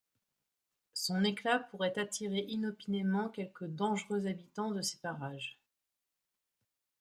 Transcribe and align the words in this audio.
Son 0.95 1.23
éclat 1.23 1.59
pourrait 1.59 1.99
attirer 1.99 2.39
inopinément 2.47 3.29
quelque 3.29 3.65
dangereux 3.65 4.25
habitant 4.25 4.71
de 4.71 4.81
ces 4.81 4.97
parages. 4.97 5.59